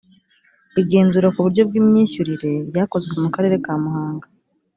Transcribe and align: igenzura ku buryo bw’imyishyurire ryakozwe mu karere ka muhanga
igenzura 0.81 1.27
ku 1.33 1.39
buryo 1.45 1.61
bw’imyishyurire 1.69 2.51
ryakozwe 2.69 3.13
mu 3.23 3.29
karere 3.35 3.55
ka 3.65 3.73
muhanga 3.81 4.27